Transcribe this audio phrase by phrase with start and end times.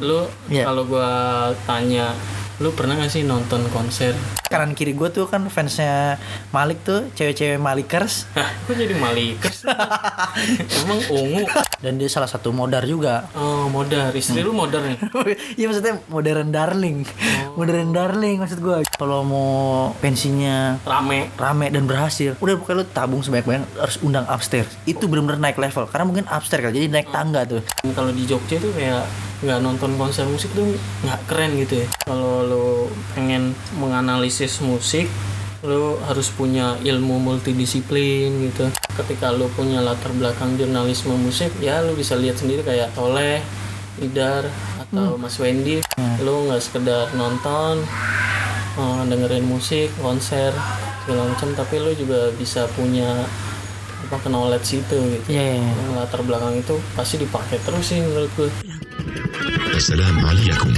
[0.00, 0.64] lu Iya.
[0.64, 1.10] kalau gua
[1.64, 2.14] tanya
[2.58, 6.16] lu pernah gak sih nonton konser Kanan kiri gue tuh kan fansnya
[6.50, 9.62] Malik tuh cewek-cewek Malikers Hah, kok jadi malikers
[10.82, 11.44] emang ungu
[11.78, 13.28] dan dia salah satu modar juga.
[13.32, 14.98] oh modar istri lu modar nih
[15.60, 17.06] Iya maksudnya modern darling,
[17.54, 18.82] modern darling maksud gue.
[18.90, 19.50] Kalau mau
[20.00, 24.74] pensinya rame rame dan berhasil, udah pokoknya lu tabung sebanyak-banyak harus undang upstairs.
[24.82, 27.62] Itu bener-bener naik level karena mungkin upstairs kan, jadi naik tangga tuh.
[27.92, 29.06] kalau di Jogja tuh kayak
[29.38, 30.66] nggak nonton konser musik tuh
[31.06, 31.86] nggak keren gitu ya.
[32.06, 32.66] Kalau lu
[33.14, 35.06] pengen menganalisis musik
[35.66, 38.70] lu harus punya ilmu multidisiplin gitu.
[38.94, 43.42] Ketika lu punya latar belakang jurnalisme musik ya lu bisa lihat sendiri kayak Toleh
[43.98, 44.46] Idar
[44.78, 45.82] atau Mas Wendy.
[46.22, 47.82] Lu nggak sekedar nonton
[48.78, 50.54] eh, dengerin musik konser
[51.08, 53.24] segala macam tapi lu juga bisa punya
[54.06, 55.42] apa knowledge itu gitu iya.
[55.42, 55.72] yeah, yeah.
[55.74, 55.96] yeah.
[55.98, 58.50] latar belakang itu pasti dipakai terus sih menurut gue
[59.78, 60.74] Assalamualaikum.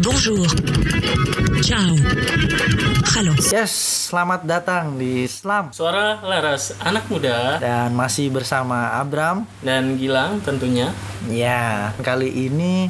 [0.00, 0.48] Bonjour.
[1.60, 1.92] Ciao.
[3.12, 3.36] Halo.
[3.36, 3.68] Yes,
[4.08, 5.68] selamat datang di Islam.
[5.76, 10.88] Suara Laras Anak Muda dan masih bersama Abram dan Gilang tentunya.
[11.28, 12.88] Ya, kali ini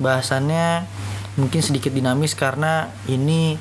[0.00, 0.88] bahasannya
[1.36, 3.60] mungkin sedikit dinamis karena ini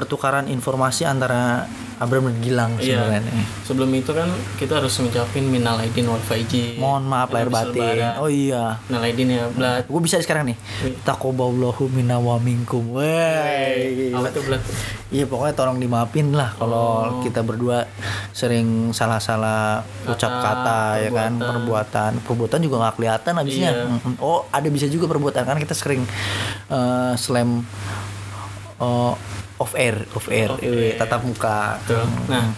[0.00, 1.68] pertukaran informasi antara
[2.00, 2.96] Abram dan Gilang Iya.
[2.96, 3.44] sebenarnya.
[3.60, 4.24] sebelum itu kan
[4.56, 8.16] kita harus ngucapin minal aidin wal faizin Mohon maaf lahir batin.
[8.16, 8.80] Oh iya.
[8.88, 10.56] minal aidin ya blat Gue bisa sekarang nih.
[11.04, 12.96] Takoballahu minna wa minkum.
[12.96, 14.16] Wey.
[14.16, 14.64] apa tuh blat
[15.10, 17.84] Iya pokoknya tolong dimaafin lah kalau kita berdua
[18.32, 23.70] sering salah-salah ucap kata ya kan perbuatan perbuatan juga nggak kelihatan habisnya.
[23.76, 24.16] Iya.
[24.22, 26.06] Oh ada bisa juga perbuatan kan kita sering
[26.70, 27.60] eh, slam
[28.80, 29.12] eh,
[29.60, 30.96] off air off air, Off air.
[30.96, 31.76] tatap muka.
[31.84, 32.00] Tuh.
[32.26, 32.48] nah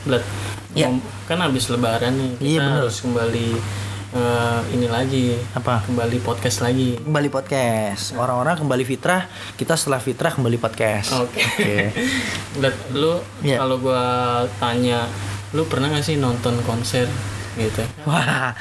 [0.72, 0.86] Iya.
[0.86, 2.75] ngom- kan habis lebaran nih kita Iya, bener.
[2.78, 3.48] harus kembali
[4.12, 5.83] eh, ini lagi Apa?
[5.83, 8.12] kembali podcast lagi Kembali podcast.
[8.14, 11.12] Orang-orang kembali fitrah, kita setelah fitrah kembali podcast.
[11.14, 11.92] oke Oke.
[12.56, 13.58] Blat, lu Iya.
[13.58, 14.05] kalau gua
[14.56, 15.05] tanya
[15.53, 17.05] lu pernah gak sih nonton konser
[17.52, 18.57] gitu Wah,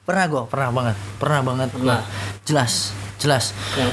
[0.00, 1.68] pernah gue, pernah banget, pernah banget.
[1.72, 2.02] Pernah.
[2.44, 3.50] Jelas, jelas.
[3.74, 3.90] yang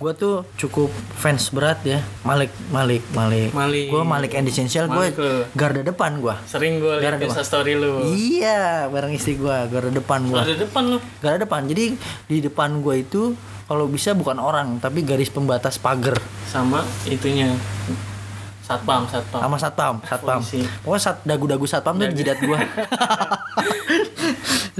[0.00, 3.52] Gue tuh cukup fans berat ya, Malik, Malik, Malik.
[3.52, 3.92] Malik.
[3.92, 5.12] Gue Malik and Essential, gue
[5.52, 6.32] garda depan gue.
[6.48, 10.40] sering gue lihat Insta story lu Iya, bareng istri gue, garda depan gue.
[10.40, 11.68] ada depan lu Garda depan.
[11.68, 13.36] Jadi di depan gue itu
[13.68, 16.16] kalau bisa bukan orang, tapi garis pembatas pagar
[16.48, 17.52] sama itunya
[18.64, 20.40] satpam satpam sama satpam, satpam.
[20.40, 20.64] Polisi.
[20.80, 22.56] Pokoknya sat dagu-dagu satpam tuh di jidat gue.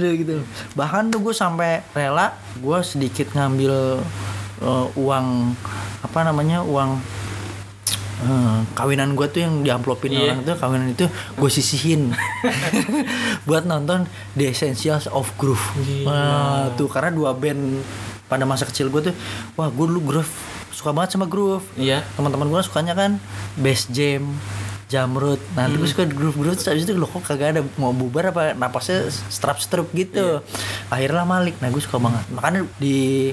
[0.01, 0.41] Gitu.
[0.73, 4.01] Bahkan tuh gue sampai rela gue sedikit ngambil
[4.61, 5.57] eh, uang
[6.01, 7.01] apa namanya uang
[8.21, 10.21] eh, kawinan gue tuh yang diamplopin Iya.
[10.33, 12.13] orang tuh kawinan itu gue sisihin.
[13.49, 15.63] Buat nonton The Essentials of Groove.
[16.05, 17.81] Wah, tuh karena dua band
[18.25, 19.15] pada masa kecil gue tuh
[19.53, 20.31] wah gue dulu groove
[20.71, 21.65] suka banget sama groove.
[21.75, 22.05] Iya.
[22.15, 23.19] Teman-teman gue sukanya kan
[23.59, 24.23] bass jam
[24.87, 28.35] jamrut nanti gue suka groove groove terus abis itu lo kok kagak ada mau bubar
[28.35, 30.43] apa napasnya strap strup gitu
[30.87, 31.55] akhirnya Malik.
[31.59, 32.23] Nah gue suka banget.
[32.31, 33.31] Makanya di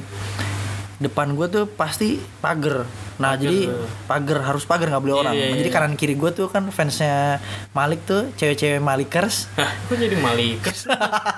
[0.98, 2.86] depan gue tuh pasti pagar
[3.19, 3.67] nah jadi
[4.06, 5.34] pagar harus pagar nggak boleh orang.
[5.34, 5.75] iya, Nah, jadi iya.
[5.75, 9.47] kanan kiri gue tuh kan fansnya Malik tuh cewek-cewek Malikers.
[9.59, 10.87] Hah, kok jadi malikers?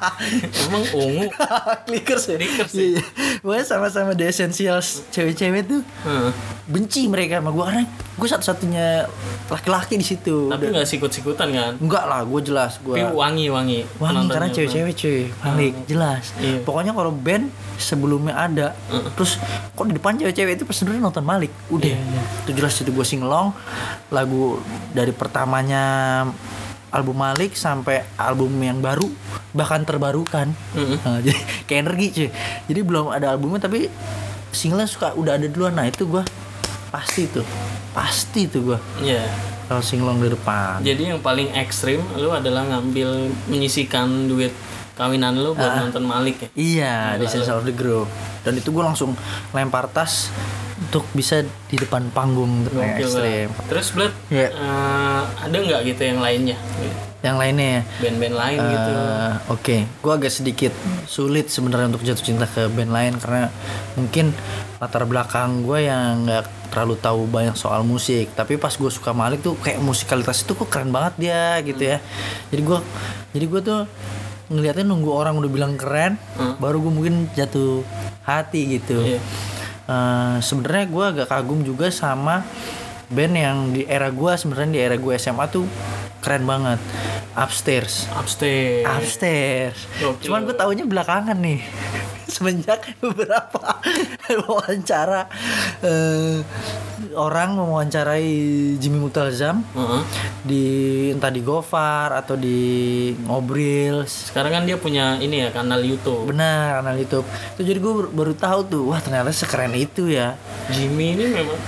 [0.69, 1.27] Emang ungu.
[1.87, 2.37] Clickers ya?
[2.37, 3.03] Clickers Iya, iya.
[3.41, 6.31] Pokoknya sama-sama The Essentials cewek-cewek tuh Heeh.
[6.67, 8.87] benci mereka sama gue karena gue satu-satunya
[9.49, 10.53] laki-laki di situ.
[10.53, 11.73] Tapi nggak sikut-sikutan kan?
[11.81, 15.21] Enggak lah gue jelas gue tapi wangi wangi wangi karena cewek-cewek cuy.
[15.41, 16.25] Balik jelas.
[16.37, 16.61] Iya.
[16.63, 18.77] pokoknya kalau band sebelumnya ada
[19.17, 19.41] terus
[19.73, 21.87] kok di depan cewek-cewek itu pas sebenarnya nonton Malik udah.
[21.89, 22.01] Iya,
[22.43, 23.55] itu jelas itu gue singelong
[24.09, 24.59] lagu
[24.91, 25.83] dari pertamanya
[26.91, 29.07] album Malik sampai album yang baru
[29.51, 30.51] bahkan terbarukan.
[30.75, 30.99] Mm-mm.
[31.01, 32.29] Nah, jadi kayak energi cuy.
[32.67, 33.87] Jadi belum ada albumnya tapi
[34.51, 35.73] singlenya suka udah ada duluan.
[35.73, 36.23] Nah itu gue
[36.91, 37.47] pasti tuh
[37.91, 39.23] pasti tuh gue Iya.
[39.65, 40.83] kalau singlong di depan.
[40.83, 44.51] Jadi yang paling ekstrim lu adalah ngambil menyisikan duit
[44.93, 45.81] kawinan lu buat Ah.
[45.81, 46.49] nonton Malik ya?
[46.53, 48.11] Iya, di Sense of the Groove.
[48.43, 49.15] Dan itu gue langsung
[49.51, 50.29] lempar tas
[50.81, 53.49] untuk bisa di depan panggung Gokil ekstrim.
[53.69, 54.49] terus Blad Iya.
[54.49, 56.57] eh, ada nggak gitu yang lainnya
[57.21, 60.73] Yang lainnya ya, band-band lain gitu eh, Oke, gue agak sedikit
[61.05, 63.53] sulit sebenarnya untuk jatuh cinta ke band lain karena
[63.93, 64.33] mungkin
[64.81, 68.33] latar belakang gue yang nggak terlalu tahu banyak soal musik.
[68.33, 71.99] Tapi pas gue suka Malik tuh kayak musikalitas itu kok keren banget dia gitu ya.
[72.49, 72.79] Jadi gue,
[73.35, 73.81] jadi gue tuh
[74.49, 76.17] ngelihatnya nunggu orang udah bilang keren,
[76.57, 77.85] baru gue mungkin jatuh
[78.23, 78.97] hati gitu.
[78.97, 79.21] Iya.
[79.91, 82.47] Eh, sebenarnya gue agak kagum juga sama
[83.11, 85.67] band yang di era gue sebenarnya di era gue SMA tuh
[86.23, 86.79] keren banget.
[87.35, 88.07] Upstairs.
[88.15, 88.87] Upstairs.
[88.87, 89.79] Upstairs.
[89.99, 90.31] Gokil.
[90.31, 91.59] cuman gue taunya belakangan nih.
[92.31, 93.83] Semenjak beberapa
[94.47, 95.27] wawancara
[95.83, 96.39] eh,
[97.15, 98.31] orang mewawancarai
[98.79, 100.03] Jimmy Multazam Heeh.
[100.47, 100.65] di
[101.11, 104.07] entah di Gofar atau di Ngobril.
[104.07, 106.31] Sekarang kan dia punya ini ya kanal YouTube.
[106.31, 107.27] Benar kanal YouTube.
[107.57, 110.39] Itu jadi gue baru tahu tuh wah ternyata sekeren itu ya.
[110.71, 111.61] Jimmy ini memang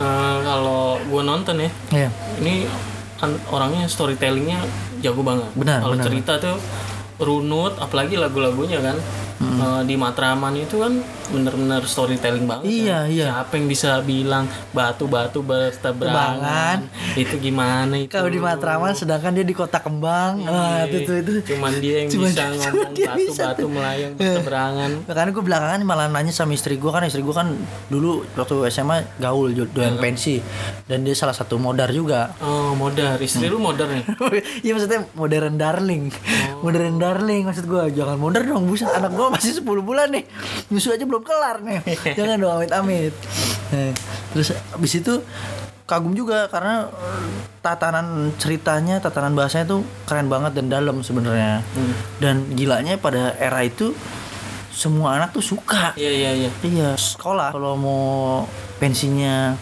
[0.00, 2.08] eh, kalau gue nonton ya ya
[2.40, 2.64] ini
[3.18, 4.62] kan orangnya storytellingnya
[5.02, 5.50] jago banget.
[5.58, 6.56] Benar, kalau cerita tuh
[7.18, 8.96] runut apalagi lagu-lagunya kan.
[9.38, 13.06] Eh, di Matraman itu kan bener-bener storytelling banget Iya, kan.
[13.08, 13.26] iya.
[13.30, 16.78] siapa yang bisa bilang batu-batu berteberangan
[17.14, 18.10] itu gimana itu?
[18.10, 20.44] Kalau di Matraman sedangkan dia di Kota Kembang.
[20.44, 21.30] Ah itu tuh itu.
[21.48, 26.30] cuman dia yang Cuman- bisa cuman ngomong batu-batu melayang berteberangan Makanya gue belakangan malah nanya
[26.30, 27.52] sama istri gue kan istri gue kan
[27.86, 30.40] dulu waktu SMA gaul doyan pensi.
[30.84, 32.32] Dan dia salah satu modar juga.
[32.40, 33.18] oh modar.
[33.18, 34.04] Istri lu modar nih?
[34.58, 36.10] Iya maksudnya modern darling,
[36.60, 38.88] modern darling maksud gue jangan modern dong buset.
[38.88, 40.24] Anak gue masih 10 bulan nih.
[40.68, 41.80] Nyusu aja belum kelar nih.
[42.18, 43.14] Jangan dong amit amit.
[43.74, 43.92] Nah,
[44.32, 45.14] terus abis itu
[45.88, 47.28] kagum juga karena eh,
[47.64, 51.64] tatanan ceritanya tatanan bahasanya tuh keren banget dan dalam sebenarnya.
[52.20, 53.96] Dan gilanya pada era itu
[54.78, 55.96] semua anak tuh suka.
[55.98, 56.50] Iya iya iya.
[56.62, 58.02] Iya, sekolah kalau mau
[58.78, 59.58] pensinya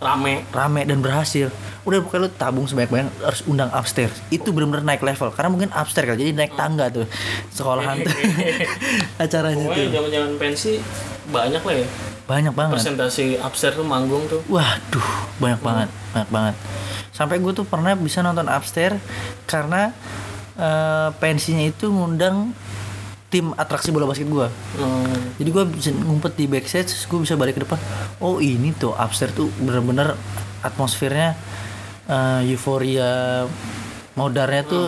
[0.00, 0.48] rame.
[0.48, 1.52] rame dan berhasil,
[1.86, 4.18] udah pokoknya lu tabung sebanyak-banyak harus undang upstairs.
[4.28, 7.06] Itu benar-benar naik level karena mungkin upstairs kan, jadi naik tangga tuh
[7.54, 8.10] sekolahan tuh
[9.22, 10.72] acaranya pokoknya tuh zaman-zaman pensi
[11.26, 11.86] banyak lah ya
[12.26, 12.74] banyak banget.
[12.82, 16.54] presentasi upstairs tuh manggung tuh Waduh, banyak banget, banyak banget.
[17.14, 18.98] Sampai gue tuh pernah bisa nonton upstairs
[19.46, 19.94] karena
[20.58, 22.50] eh, pensinya itu ngundang
[23.30, 24.46] tim atraksi bola basket gue.
[24.78, 27.78] Hmm, Jadi gue bisa ngumpet di backstage, gue bisa balik ke depan.
[28.18, 30.14] Oh ini tuh upstairs tuh bener-bener
[30.62, 31.38] atmosfernya
[32.10, 33.44] eh, euforia
[34.16, 34.86] modarnya tuh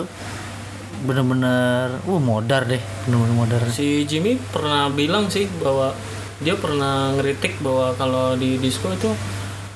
[0.98, 3.60] bener-bener, uh modar deh, bener-bener modar.
[3.70, 5.94] si Jimmy pernah bilang sih bahwa
[6.42, 9.10] dia pernah ngeritik bahwa kalau di disco itu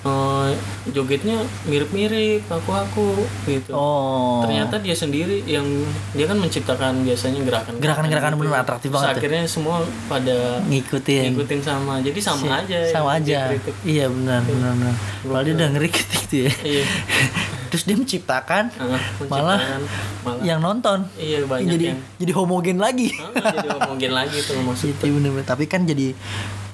[0.03, 0.51] eh,
[0.89, 3.15] jogetnya mirip-mirip aku-aku
[3.45, 5.65] gitu Oh, ternyata dia sendiri yang
[6.13, 9.21] dia kan menciptakan biasanya gerakan Gerakan-gerakan bener atraktif Terus banget tuh.
[9.21, 9.77] akhirnya semua
[10.07, 11.33] pada ngikutin.
[11.33, 13.41] ngikutin sama jadi sama aja sama yang dia aja.
[13.53, 13.75] kritik.
[13.83, 14.95] Iya benar, benar, benar.
[15.23, 16.53] Malah dia udah ngeri gitu ya.
[16.63, 16.85] iya
[17.73, 19.81] Terus dia menciptakan malah menciptakan
[20.21, 21.09] malah yang nonton.
[21.17, 23.09] iya banyak jadi yang jadi homogen lagi.
[23.17, 25.47] Ah, jadi ngomongin lagi tuh maksud Gitu bener-bener.
[25.47, 26.13] Tapi kan jadi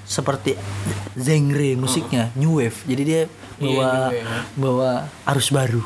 [0.09, 0.57] seperti
[1.13, 2.81] genre musiknya new wave.
[2.89, 3.23] Jadi dia.
[3.59, 4.23] Iya, bawa wave.
[4.57, 4.91] bawa
[5.35, 5.83] arus baru.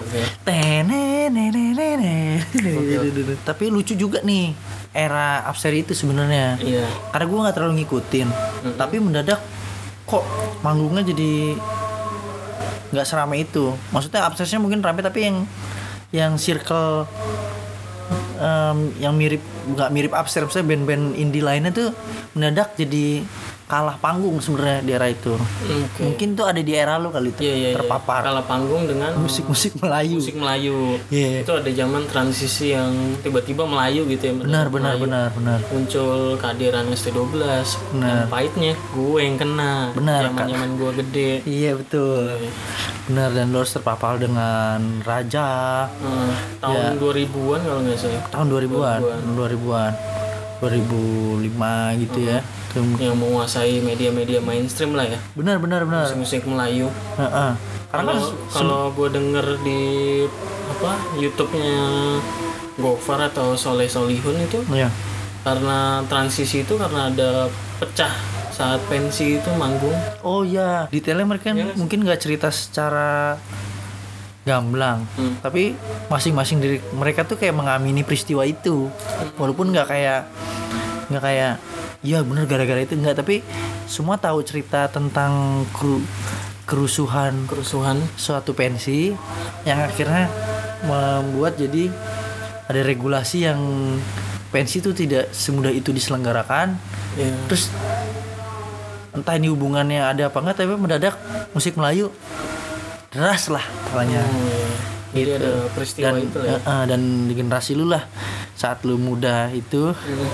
[0.47, 2.39] Tenenenenene.
[3.43, 4.55] Tapi lucu juga nih
[4.95, 6.61] era upstairs itu sebenarnya.
[6.63, 8.29] iya Karena gue nggak terlalu ngikutin.
[8.79, 9.43] Tapi mendadak
[10.07, 10.23] kok
[10.63, 11.59] manggungnya jadi
[12.95, 13.75] nggak seramai itu.
[13.91, 15.37] Maksudnya upstairsnya mungkin rame tapi yang
[16.13, 17.09] yang circle
[18.37, 19.41] em, yang mirip
[19.73, 21.89] nggak mirip upstairs misalnya band-band indie lainnya tuh
[22.37, 23.25] mendadak jadi
[23.73, 25.33] kalah panggung sebenarnya di era itu.
[25.33, 26.05] Oke.
[26.05, 27.75] Mungkin tuh ada di era lu kali itu Iya, iya, iya.
[27.75, 30.21] terpapar Kalah panggung dengan musik-musik Melayu.
[30.21, 31.01] musik Melayu.
[31.09, 31.41] Iya.
[31.41, 34.33] Itu ada zaman transisi yang tiba-tiba Melayu gitu ya.
[34.37, 35.03] Benar benar Melayu.
[35.03, 35.59] benar benar.
[35.67, 37.33] Muncul kehadiran ST12.
[37.97, 38.05] Benar.
[38.05, 39.73] Dan pahitnya gue yang kena.
[39.93, 41.31] Benar, Zaman-zaman gue gede.
[41.43, 42.29] Iya betul.
[43.03, 45.49] Benar dan lo harus terpapar dengan Raja
[45.89, 48.23] Eh, tahun 2000-an kalau nggak salah.
[48.29, 49.01] tahun 2000-an,
[49.33, 49.93] 2000-an.
[50.63, 51.43] 2005
[51.99, 52.39] gitu ya.
[52.71, 55.19] Tuh, Yang menguasai media-media mainstream lah ya.
[55.35, 56.07] Benar benar benar.
[56.15, 56.87] Musik Melayu.
[57.17, 57.51] Heeh.
[57.91, 59.83] Karena kan Kalau kalau gue denger di
[60.73, 61.75] apa YouTube-nya
[62.75, 64.89] Gofar atau Soleh Solihun itu ya.
[65.43, 68.09] karena transisi itu karena ada pecah
[68.49, 71.69] saat pensi itu manggung Oh iya, detailnya mereka sih?
[71.75, 73.37] mungkin nggak cerita secara
[74.43, 75.39] gamblang, Hmm.
[75.39, 75.77] tapi
[76.09, 78.91] masing-masing dari mereka tuh kayak mengamini peristiwa itu,
[79.37, 80.27] walaupun nggak kayak
[81.09, 81.53] nggak kayak
[82.03, 82.95] ya bener gara-gara itu.
[82.95, 83.41] Nggak, tapi
[83.85, 86.05] semua tahu cerita tentang kru-
[86.65, 87.47] kerusuhan.
[87.47, 87.99] Kerusuhan.
[88.15, 89.11] Suatu pensi
[89.63, 90.31] yang akhirnya
[90.83, 91.91] membuat jadi
[92.67, 93.61] ada regulasi yang
[94.49, 96.77] pensi itu tidak semudah itu diselenggarakan.
[97.15, 97.69] Ya terus
[99.13, 101.15] entah ini hubungannya ada apa enggak tapi mendadak
[101.53, 102.09] musik Melayu
[103.13, 104.65] deras lah pokoknya Oh, iya.
[105.13, 106.57] jadi ada peristiwa dan itu ya.
[106.57, 108.09] eh, dan di generasi lu lah
[108.57, 109.93] saat lu muda itu.
[109.93, 110.29] Hmm.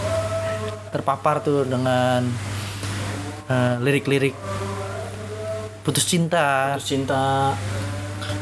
[0.90, 2.24] Terpapar tuh dengan
[3.48, 4.34] eh, lirik-lirik
[5.88, 6.76] putus cinta.
[6.76, 7.56] Terus cinta.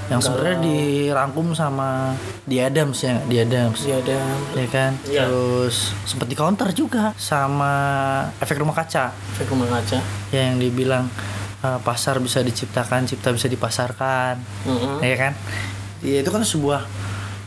[0.07, 2.15] Yang sebenarnya dirangkum sama
[2.47, 3.83] di Adams ya di Adams.
[3.83, 4.19] Dia ada
[4.55, 4.93] ya kan?
[5.07, 5.27] Iya.
[5.27, 7.73] terus sempat di counter juga sama
[8.39, 9.11] efek rumah kaca.
[9.35, 9.99] Efek rumah kaca.
[10.31, 11.11] Ya yang dibilang
[11.63, 14.39] eh, pasar bisa diciptakan cipta bisa dipasarkan.
[14.67, 15.03] Mm-mm.
[15.03, 15.33] ya kan?
[16.07, 16.87] Ya itu kan sebuah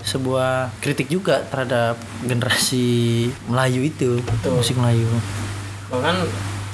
[0.02, 2.88] sebuah kritik juga terhadap generasi
[3.46, 4.56] Melayu itu Betul.
[4.56, 5.08] musik Melayu
[5.88, 6.16] bahkan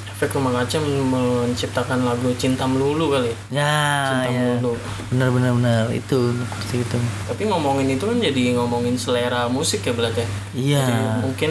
[0.08, 1.12] efek rumah kaca men-
[1.44, 3.68] menciptakan lagu cinta melulu kali ya.
[4.06, 4.40] Cinta ya.
[4.56, 4.72] melulu
[5.08, 6.98] Benar benar benar itu seperti itu.
[7.26, 11.50] tapi ngomongin itu kan jadi ngomongin selera musik ya berarti ya Iya, Jadi mungkin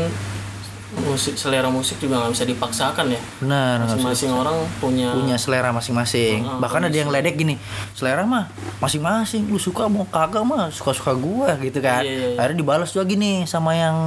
[0.93, 3.83] musik selera musik juga nggak bisa dipaksakan ya benar.
[3.83, 6.45] masing-masing orang punya punya selera masing-masing.
[6.45, 7.57] Heeh, Bahkan ada yang ledek gini,
[7.97, 8.47] selera mah
[8.79, 9.49] masing-masing.
[9.49, 12.05] Lu suka mau kagak mah suka-suka gua gitu kan.
[12.05, 12.37] Iya, iya, iya.
[12.39, 13.97] Akhirnya dibalas juga gini sama yang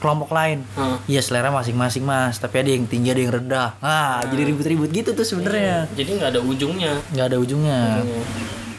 [0.00, 0.64] kelompok lain.
[0.78, 1.18] Heeh.
[1.18, 3.68] Iya selera masing-masing mas, tapi ada yang tinggi ada yang rendah.
[3.82, 5.84] Nah, jadi ribut-ribut gitu tuh sebenarnya.
[5.92, 7.80] jadi nggak ada ujungnya nggak ada ujungnya.
[8.00, 8.24] Ujungnya.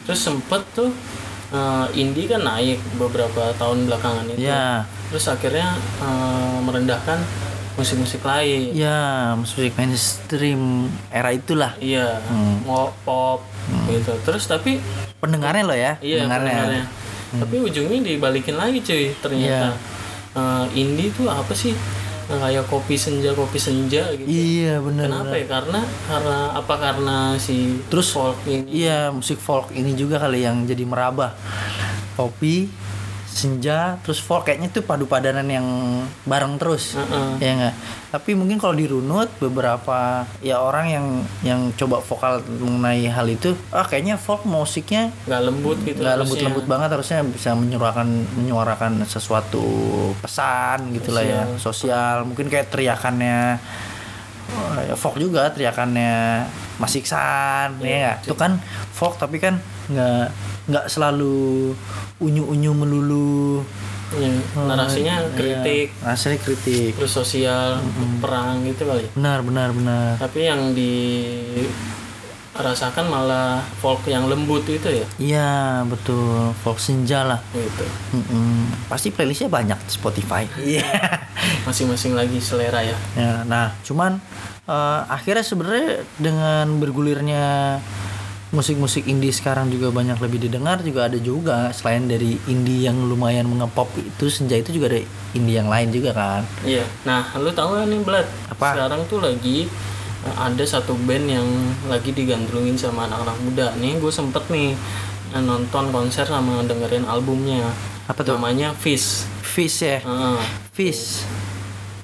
[0.08, 0.90] terus sempet tuh
[1.50, 4.40] eh, indie kan naik beberapa tahun belakangan itu.
[4.42, 7.18] Ya, terus akhirnya eh, merendahkan
[7.74, 8.70] musik-musik lain.
[8.72, 11.72] Ya musik mainstream era itulah.
[11.78, 12.60] iya Hmm.
[13.02, 13.40] pop
[13.86, 14.12] gitu.
[14.22, 14.78] Terus tapi
[15.16, 16.52] Pendengarnya loh ya, iya pendengarnya.
[16.56, 16.84] pendengarnya.
[17.30, 19.76] tapi ujungnya dibalikin lagi cuy ternyata.
[20.30, 21.74] Eh, indie tuh apa sih
[22.38, 24.28] kayak kopi senja kopi senja gitu.
[24.28, 25.06] Iya benar.
[25.10, 25.46] kenapa ya?
[25.50, 28.70] Karena karena apa karena si Terus folk ini?
[28.86, 31.34] Iya musik folk ini juga kali yang jadi merabah.
[32.14, 32.70] Kopi
[33.30, 35.66] senja terus folk kayaknya tuh padu padanan yang
[36.26, 37.28] bareng terus Heeh.
[37.38, 37.74] ya enggak
[38.10, 41.06] tapi mungkin kalau dirunut beberapa ya orang yang
[41.46, 46.26] yang coba vokal mengenai hal itu ah kayaknya folk musiknya nggak lembut gitu nggak harusnya.
[46.26, 49.62] lembut-lembut banget harusnya bisa menyuarakan menyuarakan sesuatu
[50.18, 53.62] pesan gitulah ya sosial mungkin kayak teriakannya
[54.48, 56.46] oh, ya folk juga teriakannya
[56.80, 58.56] Mas Iksan ya nggak itu kan
[58.94, 60.30] folk tapi kan nggak
[60.70, 61.74] nggak selalu
[62.22, 63.64] unyu-unyu melulu.
[64.10, 65.86] Iya, narasinya Iya, kritik.
[66.02, 66.92] Rasanya kritik.
[66.98, 67.78] Terus sosial
[68.18, 69.06] perang gitu kali.
[69.14, 70.18] Benar benar benar.
[70.18, 70.74] Tapi yang
[72.60, 75.06] dirasakan malah folk yang lembut itu ya?
[75.16, 75.50] Iya
[75.84, 76.52] betul.
[76.60, 77.40] Folk senja lah.
[77.50, 78.68] Gitu Mm-mm.
[78.86, 80.44] pasti playlistnya banyak di Spotify.
[80.60, 80.86] Iya.
[81.64, 82.96] Masing-masing lagi selera ya.
[83.16, 84.20] Ya, nah, cuman
[84.64, 87.80] eh, akhirnya sebenarnya dengan bergulirnya
[88.50, 91.70] musik-musik indie sekarang juga banyak lebih didengar juga ada juga.
[91.70, 95.00] Selain dari indie yang lumayan mengepop itu senja itu juga ada
[95.32, 96.42] indie yang lain juga kan.
[96.66, 96.82] iya.
[97.06, 98.74] Nah lu tahu gak nih Blad Apa?
[98.74, 99.70] sekarang tuh lagi
[100.22, 101.48] ada satu band yang
[101.86, 104.76] lagi digandrungin sama anak-anak muda nih gue sempet nih
[105.30, 107.72] eh, nonton konser sama dengerin albumnya
[108.04, 108.36] Apa tuh?
[108.36, 110.38] namanya Fish Fish ya, Heeh.
[110.70, 111.26] Fish.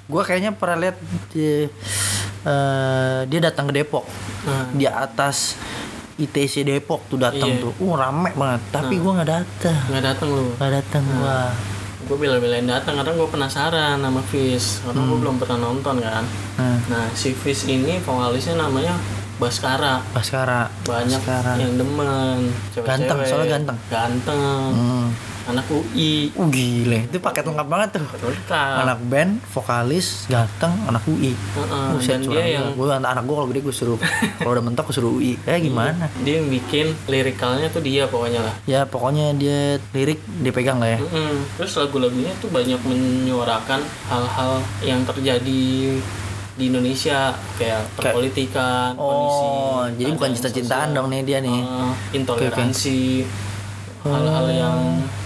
[0.04, 0.96] Gua kayaknya pernah lihat
[1.28, 1.66] di,
[2.42, 4.06] eh, dia datang ke Depok
[4.42, 5.58] Nah, di atas
[6.16, 7.61] ITC Depok tuh datang Iya.
[7.61, 8.62] tuh, uh rame banget.
[8.73, 11.38] Tapi gua nggak datang, nggak datang lu nggak datang gua.
[12.06, 16.22] Gue bela-belain datang karena gue penasaran sama Fish karena gue belum pernah nonton kan.
[16.54, 18.94] Nah, nah si Fish ini vokalisnya namanya
[19.37, 21.52] Baskara Baskara, banyak Baskara.
[21.57, 22.38] yang demen
[22.71, 22.88] cewek-cewek.
[22.88, 23.78] Ganteng, soalnya ganteng.
[23.87, 24.40] ganteng
[24.73, 25.09] Hmm.
[25.47, 28.02] anak UI Uh gile, itu paket lengkap banget tuh.
[28.02, 31.38] lengkap Anak band, vokalis, ganteng, anak UI.
[31.38, 33.99] Heeh, Buset, dan dia yang Gue anak, anak gue kalau gede gue suruh
[34.37, 35.38] kalau udah mentok gue suruh UI.
[35.40, 36.11] Eh gimana?
[36.19, 39.61] dia yang bikin lirikalnya tuh dia pokoknya lah Ya pokoknya dia
[39.93, 40.99] lirik dia pegang lah ya.
[40.99, 41.47] Mm-mm.
[41.55, 45.95] terus lagu-lagunya tuh banyak menyuarakan hal-hal yang terjadi
[46.56, 51.52] di Indonesia kayak perpolitikan kondisi Oh, jadi bukan cinta-cintaan dong nih dia nih.
[51.54, 52.98] Eh, intoleransi
[54.02, 54.78] hal-hal yang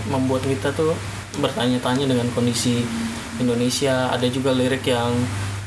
[0.06, 0.90] membuat kita tuh
[1.37, 2.82] bertanya-tanya dengan kondisi
[3.37, 5.14] Indonesia ada juga lirik yang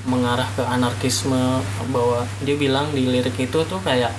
[0.03, 4.11] mengarah ke anarkisme bahwa dia bilang di lirik itu tuh kayak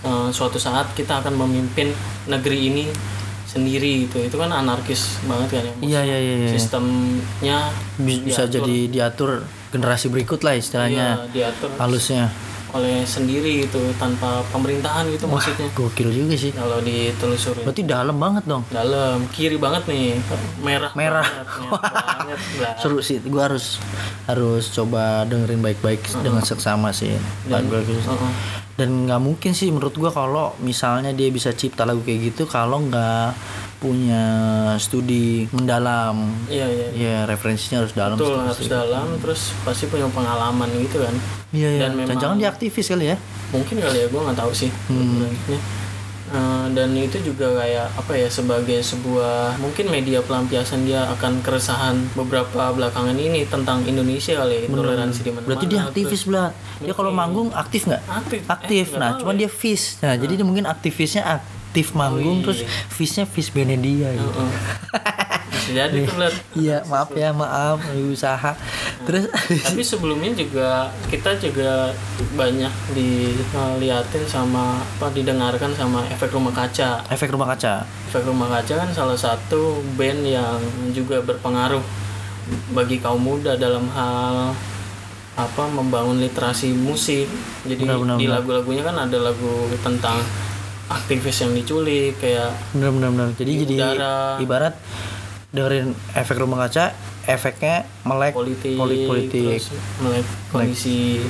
[0.00, 1.90] eh, suatu saat kita akan memimpin
[2.24, 2.84] negeri ini
[3.44, 6.34] sendiri gitu itu kan anarkis banget kan ya Iya iya iya.
[6.36, 6.48] iya.
[6.52, 7.58] sistemnya
[7.96, 8.62] Bi- Bisa diatur.
[8.62, 9.30] jadi diatur
[9.68, 11.06] generasi berikut lah Iya, istilahnya.
[11.28, 12.30] diatur Halusnya.
[12.68, 16.50] oleh sendiri gitu tanpa pemerintahan gitu maksudnya Gokil juga sih.
[16.50, 18.68] kalau ditelusuri Berarti dalam banget dong.
[18.68, 20.18] dalam kiri banget nih
[20.60, 21.24] merah Merah.
[21.24, 21.80] banget, merah
[22.20, 22.38] banget.
[22.76, 23.16] Seru sih.
[23.18, 23.80] Gue harus
[24.24, 27.16] harus coba dengerin baik-baik dengan seksama sih.
[27.46, 27.86] Bagus.
[27.86, 28.32] Heeh.
[28.76, 32.76] dan nggak mungkin sih menurut gua kalau misalnya dia bisa cipta lagu kayak gitu kalau
[32.82, 33.32] nggak
[33.76, 34.24] punya
[34.80, 36.32] studi mendalam.
[36.48, 41.14] Iya iya ya referensinya harus dalam betul harus dalam terus pasti punya pengalaman gitu kan.
[41.52, 41.80] Iya iya.
[41.88, 43.16] Dan memang- jangan dia aktivis kali ya.
[43.54, 44.70] Mungkin kali ya gue nggak tahu sih.
[44.88, 45.30] Hmm.
[46.26, 52.02] Eh, dan itu juga kayak apa ya sebagai sebuah mungkin media pelampiasan dia akan keresahan
[52.18, 56.52] beberapa belakangan ini tentang Indonesia kali ya, intoleransi di mana berarti dia aktivis belat
[56.82, 58.02] dia kalau manggung aktif nggak?
[58.10, 58.40] Aktif.
[58.50, 58.86] Aktif.
[58.90, 59.40] Eh, nah tahu cuman ya.
[59.46, 60.02] dia fish.
[60.02, 61.55] Nah jadi dia mungkin aktivisnya aktif
[61.92, 62.44] manggung iya.
[62.46, 62.60] terus
[62.92, 64.40] fishnya fish bandnya dia gitu.
[64.40, 64.52] Heeh.
[65.66, 66.16] bisa jadi tuh
[66.62, 68.54] iya maaf ya maaf usaha.
[69.02, 69.26] Terus
[69.66, 71.90] tapi sebelumnya juga kita juga
[72.38, 77.02] banyak diliatin sama apa didengarkan sama efek rumah kaca.
[77.10, 77.82] Efek rumah kaca.
[78.06, 80.60] Efek rumah kaca kan salah satu band yang
[80.94, 81.82] juga berpengaruh
[82.70, 84.54] bagi kaum muda dalam hal
[85.36, 87.28] apa membangun literasi musik.
[87.66, 90.16] Jadi Benar, benar, di lagu-lagunya kan ada lagu tentang
[90.88, 94.16] aktivis yang diculik kayak bener bener bener jadi Di jadi udara.
[94.38, 94.74] ibarat
[95.48, 99.66] dengerin efek rumah kaca efeknya melek politik, polit- politik terus
[99.98, 101.22] melek kondisi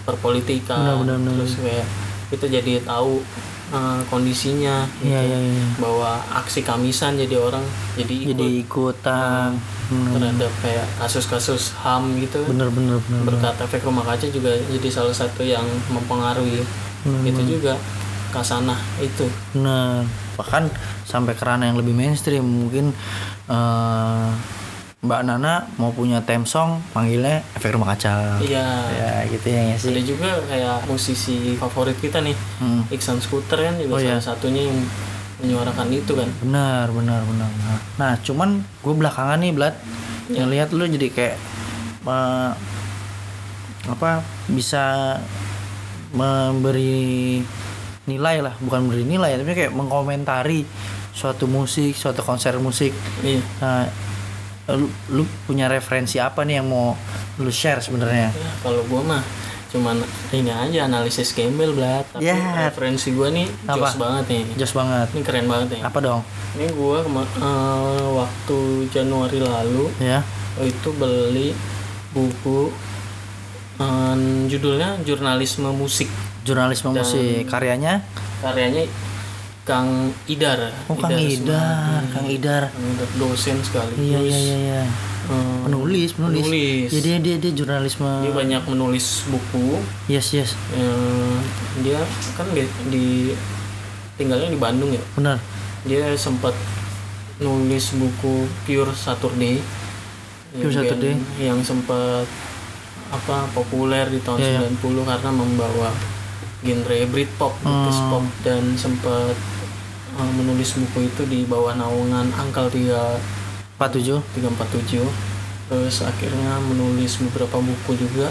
[0.00, 1.32] perpolitikan Benar, benar, benar.
[1.36, 1.86] terus kayak
[2.28, 3.18] kita jadi tahu
[3.70, 5.10] eh, kondisinya gitu.
[5.10, 5.64] Iya, iya, iya.
[5.76, 7.62] bahwa aksi kamisan jadi orang
[7.94, 9.50] jadi ikut jadi ikutan
[9.90, 14.86] Hmm, terhadap kayak kasus-kasus ham gitu bener bener bener berkat efek rumah kaca juga jadi
[14.88, 16.62] salah satu yang mempengaruhi
[17.00, 17.24] Hmm.
[17.24, 17.74] itu juga
[18.30, 20.70] kasanah itu bener bahkan
[21.02, 22.94] sampai ke ranah yang lebih mainstream mungkin
[23.46, 24.28] eh,
[25.00, 29.90] Mbak Nana mau punya theme song panggilnya efek rumah kaca iya ya gitu ya sih
[29.90, 32.84] ada juga kayak musisi favorit kita nih Hmm.
[32.86, 34.16] Iksan Scooter kan juga Oh, iya.
[34.16, 34.76] salah satunya yang
[35.40, 37.78] menyuarakan itu kan benar benar benar benar.
[37.96, 39.74] nah cuman gue belakangan nih Blad
[40.28, 40.44] Ya.
[40.44, 41.36] ngelihat lu jadi kayak
[42.04, 42.50] eh,
[43.88, 44.10] apa
[44.46, 45.16] bisa
[46.12, 47.40] memberi
[48.10, 50.66] nilai lah bukan memberi nilai tapi kayak mengkomentari
[51.10, 52.90] suatu musik suatu konser musik.
[53.22, 53.38] Iya.
[53.60, 53.86] Nah
[54.70, 56.94] lu, lu punya referensi apa nih yang mau
[57.38, 58.30] lu share sebenarnya?
[58.30, 59.22] Ya, kalau gua mah
[59.70, 62.02] cuman ini aja analisis gembel blat.
[62.10, 62.38] Tapi Ya.
[62.66, 63.86] referensi gua nih Apa?
[63.86, 64.42] jos banget nih.
[64.56, 65.06] Jos banget.
[65.10, 65.80] Ini keren banget nih.
[65.82, 66.20] Apa dong?
[66.54, 68.58] Ini gua kema- eh, waktu
[68.90, 70.22] Januari lalu ya.
[70.60, 71.50] itu beli
[72.10, 72.70] buku
[73.78, 74.14] eh,
[74.46, 76.06] judulnya jurnalisme musik
[76.50, 77.46] jurnalisme Dan- musik.
[77.46, 78.02] Karyanya?
[78.42, 78.84] Karyanya
[79.62, 80.74] Kang Idar.
[80.90, 83.08] Oh Kang Idar Kang Idar Kang Idar.
[83.14, 83.94] Dosen sekali.
[83.96, 84.82] Iya iya iya iya.
[85.30, 86.88] Eh, penulis penulis, Penulis.
[86.90, 88.08] ya dia dia dia jurnalisme.
[88.26, 89.78] Dia banyak menulis buku.
[90.10, 90.58] Yes yes.
[90.74, 91.38] Eh,
[91.86, 92.02] dia
[92.34, 93.36] kan di, di-
[94.18, 95.02] tinggalnya di Bandung ya?
[95.14, 95.38] Benar.
[95.86, 96.56] Dia sempat
[97.38, 99.62] nulis buku Pure Saturday.
[100.50, 101.14] Pure Saturday.
[101.38, 102.26] yang sempat
[103.10, 104.62] apa populer di tahun iya.
[104.66, 105.90] 90 karena membawa
[106.60, 107.88] genre Britpop, Hmm.
[108.10, 109.32] pop dan sempat
[110.12, 113.16] eh, menulis buku itu di bawah naungan Angkal 3
[113.76, 115.06] 47 347
[115.66, 118.28] terus akhirnya menulis beberapa buku juga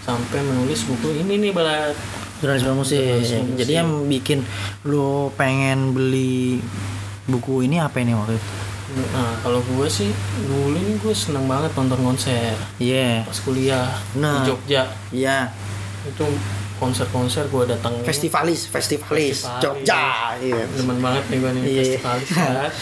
[0.00, 1.96] sampai menulis buku ini nih balat
[2.36, 3.00] jurnalisme musik.
[3.18, 3.56] Musik.
[3.56, 4.44] jadi yang bikin
[4.84, 6.60] lu pengen beli
[7.24, 8.48] buku ini apa ini waktu itu?
[9.10, 10.12] Nah kalau gue sih
[10.44, 12.52] dulu ini gue seneng banget nonton konser.
[12.76, 13.24] Iya.
[13.24, 14.44] Pas kuliah Nah.
[14.44, 14.92] di Jogja.
[15.08, 15.50] Iya.
[16.04, 16.28] Itu
[16.84, 19.58] konser-konser gue datang festivalis festivalis Festivalis.
[19.58, 21.82] Jogja iya demen banget nih gue nih Iya.
[21.96, 22.74] festivalis.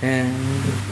[0.00, 0.24] Eh,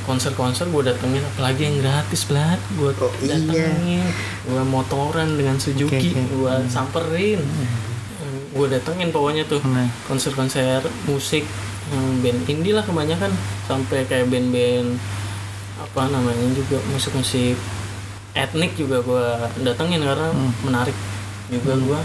[0.03, 3.41] konser-konser gue datengin apalagi yang gratis Blat gue Oh, iya.
[3.41, 4.05] datengin
[4.45, 6.23] gue motoran dengan Suzuki Oke, oke.
[6.31, 7.41] gue samperin
[8.51, 9.89] gue datengin pokoknya tuh Nah.
[10.05, 11.49] konser-konser musik
[11.89, 13.33] yang band indie lah kebanyakan
[13.65, 15.01] sampai kayak band-band
[15.81, 17.57] apa namanya juga musik-musik
[18.33, 19.27] etnik juga gue
[19.65, 20.53] datengin karena Hmm.
[20.63, 20.95] menarik
[21.51, 22.01] juga gue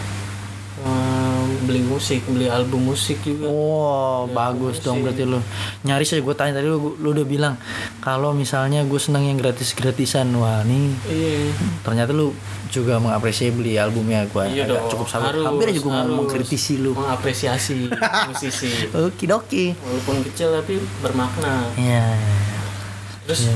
[1.63, 5.39] beli musik beli album musik juga Oh, Ya, bagus dong berarti lu.
[5.81, 7.55] Nyaris aja gue tanya tadi lu, lu udah bilang
[7.99, 10.29] kalau misalnya gue seneng yang gratis-gratisan.
[10.35, 11.49] Wah, nih iya
[11.81, 12.35] ternyata lu
[12.67, 14.43] juga mengapresiasi beli albumnya gue.
[14.51, 16.91] iya dong cukup harus, Hampir aja gue mengkritisi lu.
[16.91, 17.87] mengapresiasi
[18.29, 19.73] musisi Oke, doki.
[19.75, 22.13] walaupun kecil tapi bermakna Iya.
[23.23, 23.47] terus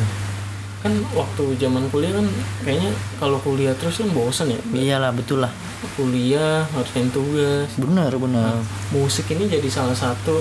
[0.80, 2.24] kan waktu zaman kuliah kan
[2.64, 5.52] kayaknya kalau kuliah terus kan bosan ya Iyalah, betul lah.
[5.94, 8.56] kuliah ngerjain tugas Bener, bener.
[8.90, 10.40] musik ini jadi salah satu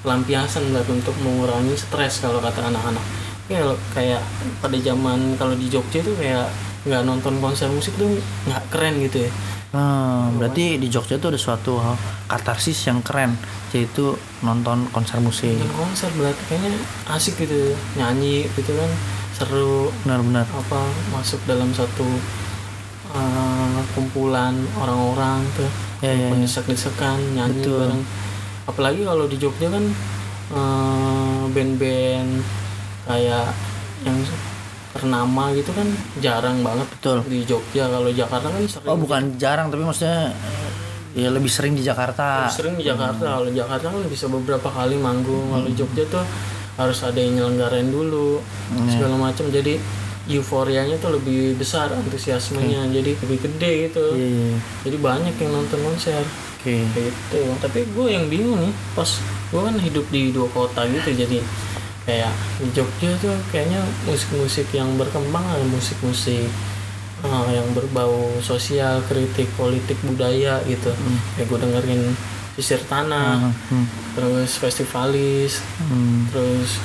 [0.00, 3.04] pelampiasan lah untuk mengurangi stres kalau kata anak-anak
[3.44, 4.20] kayak kayak
[4.58, 6.48] pada zaman kalau di Jogja tuh kayak
[6.84, 8.08] nggak nonton konser musik tuh
[8.44, 9.32] nggak keren gitu ya
[9.74, 11.82] Hmm, berarti di Jogja tuh ada suatu
[12.24, 13.34] katarsis yang keren
[13.74, 15.50] yaitu nonton konser musik.
[15.50, 16.78] nonton konser berarti kayaknya
[17.10, 18.86] asik gitu nyanyi gitu kan
[19.34, 20.46] seru Benar-benar.
[20.46, 22.06] apa masuk dalam satu
[23.10, 26.36] uh, kumpulan orang-orang tuh Ya, ya, ya.
[26.36, 27.80] desak-desakan nyanyi Betul.
[27.80, 28.02] bareng
[28.64, 29.84] apalagi kalau di Jogja kan
[30.50, 32.44] uh, band-band
[33.04, 33.48] kayak
[34.02, 34.18] yang
[34.90, 37.24] ternama gitu kan jarang banget Betul.
[37.24, 40.28] di Jogja kalau Jakarta kan sering Oh, bukan jarang tapi maksudnya
[41.14, 42.46] ya lebih sering di Jakarta.
[42.48, 45.70] sering di Jakarta kalau Jakarta kan bisa beberapa kali manggung kalau Hmm.
[45.70, 46.24] di Jogja tuh
[46.74, 48.88] harus ada yang nyelenggarain dulu Hmm.
[48.88, 49.78] segala macam jadi
[50.24, 52.88] euforianya tuh lebih besar antusiasmenya.
[52.88, 54.04] Jadi lebih gede gitu.
[54.16, 54.58] Iya, iya, iya.
[54.88, 56.24] jadi banyak yang nonton konser.
[56.64, 56.80] Oke.
[56.96, 57.40] gitu.
[57.60, 59.04] Tapi gue yang bingung nih pas
[59.52, 61.38] gue kan hidup di dua kota gitu jadi
[62.08, 66.48] kayak di Jogja tuh kayaknya musik-musik yang berkembang ada musik-musik
[67.20, 70.88] uh, yang berbau sosial kritik politik budaya gitu.
[71.36, 72.02] Kayak gue dengerin
[72.54, 73.86] sisir tanah Hmm.
[74.14, 76.26] terus festivalis Hmm.
[76.28, 76.78] terus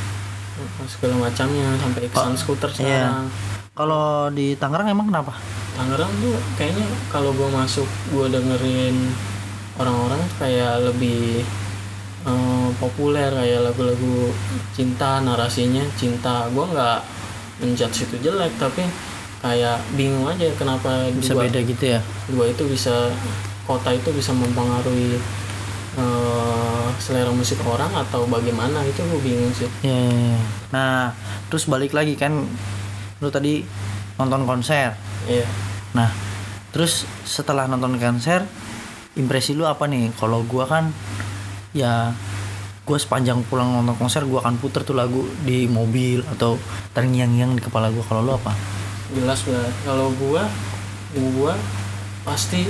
[0.57, 2.77] uh, segala macamnya sampai Iksan skuter Iya.
[3.09, 3.27] sekarang
[3.71, 5.31] Kalau di Tangerang emang kenapa?
[5.71, 9.07] Tangerang tuh kayaknya kalau gue masuk gue dengerin
[9.75, 11.47] orang-orang kayak lebih
[12.19, 14.35] eh, populer kayak lagu-lagu
[14.75, 16.99] cinta narasinya cinta gue nggak
[17.63, 18.83] menjudge itu jelek tapi
[19.39, 23.07] kayak bingung aja kenapa bisa dua, beda gitu ya dua itu bisa
[23.63, 25.15] kota itu bisa mempengaruhi
[25.99, 30.39] eh, selera musik orang atau bagaimana itu gue bingung sih Ya, ya, ya.
[30.71, 31.11] Nah,
[31.51, 32.47] terus balik lagi kan
[33.19, 33.63] lu tadi
[34.15, 34.95] nonton konser.
[35.27, 35.43] iya
[35.91, 36.07] Nah,
[36.69, 38.45] terus setelah nonton konser,
[39.17, 40.13] impresi lu apa nih?
[40.15, 40.93] Kalau gua kan
[41.73, 42.13] ya
[42.85, 46.55] gua sepanjang pulang nonton konser gua akan puter tuh lagu di mobil atau
[46.93, 48.03] terngiang-ngiang di kepala gua.
[48.05, 48.53] Kalau lu apa?
[49.09, 50.45] jelas banget kalau gua
[51.17, 51.57] gua
[52.21, 52.69] pasti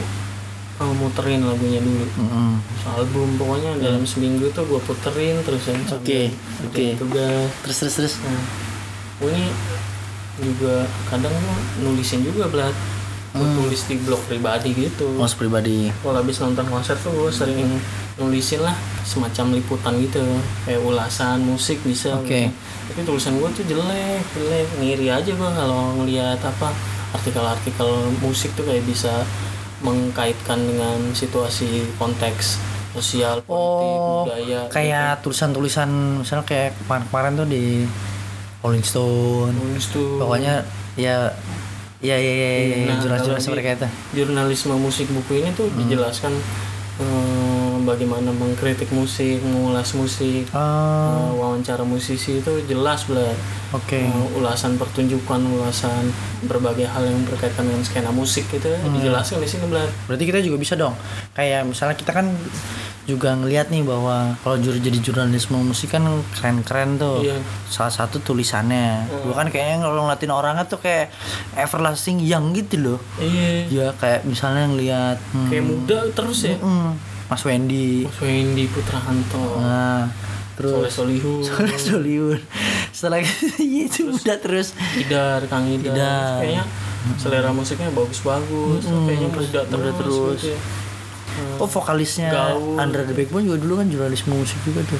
[0.80, 2.52] eh, muterin lagunya dulu Mm-mm.
[2.90, 6.22] album pokoknya dalam seminggu tuh gue puterin terus yang sambil Oke,
[6.64, 6.86] kerjain oke.
[6.98, 8.14] tugas Terus terus terus.
[8.22, 8.42] nah,
[9.22, 9.52] ini
[10.40, 12.76] juga kadang gue nulisin juga belat
[13.30, 15.94] gue tulis di blog pribadi gitu Mas pribadi.
[16.02, 17.78] kalau habis nonton konser tuh gue sering
[18.18, 20.18] nulisin lah semacam liputan gitu
[20.64, 22.50] kayak ulasan musik bisa Oke.
[22.50, 22.56] gitu.
[22.90, 26.74] tapi tulisan gue tuh jelek jelek ngiri aja gue kalau ngelihat apa
[27.14, 29.12] artikel-artikel musik tuh kayak bisa
[29.80, 35.90] mengkaitkan dengan situasi konteks sosial politik Oh, budaya kayak tulisan-tulisan
[36.20, 37.64] misalnya kayak kemarin-kemarin tuh di
[38.60, 39.54] Rolling Stone.
[39.54, 39.64] gitu.
[39.64, 40.56] Nulis tuh Pokoknya
[40.96, 41.32] ya
[42.00, 43.88] ya ya ya, ya, ya, Nah, di mereka itu.
[44.16, 45.80] jurnalisme musik buku ini tuh Hmm.
[45.80, 46.34] dijelaskan
[47.00, 53.32] eh, bagaimana mengkritik musik, mengulas musik, Oh, eh, wawancara musisi itu jelas belah
[53.72, 54.00] oke.
[54.36, 56.12] ulasan pertunjukan, ulasan
[56.42, 58.96] berbagai hal yang berkaitan dengan skena musik gitu ya, Hmm.
[58.96, 59.90] dijelaskan di sini belah.
[60.06, 60.96] Berarti kita juga bisa dong.
[61.32, 62.32] Kayak misalnya kita kan
[63.04, 67.20] juga ngelihat nih bahwa kalau jur jadi jurnalisme musik kan keren-keren tuh.
[67.20, 67.42] Iya.
[67.66, 69.10] Salah satu tulisannya.
[69.24, 71.10] Gua kan kayaknya kalau ngeliatin orangnya tuh kayak
[71.56, 73.00] everlasting young gitu loh.
[73.18, 76.56] Iya, Ya kayak misalnya ngelihat hmm, kayak muda terus ya.
[76.56, 76.94] hmm,
[77.26, 78.06] Mas Wendy.
[78.06, 80.06] Mas Wendy Putrahanto, Nah,
[80.60, 82.40] Soleh terus Solihun, Soleh Solihun.
[82.92, 83.20] Setelah
[83.88, 86.38] itu udah terus Idar, Kang Idar, Idar.
[86.44, 86.64] kayaknya
[87.16, 90.40] selera musiknya bagus-bagus, Mm-mm, kayaknya muda muda terus, terus.
[90.44, 90.60] gitu ya.
[91.64, 92.76] Oh vokalisnya Gaul.
[92.76, 95.00] Andra The Backbone juga dulu kan jurnalisme musik juga tuh.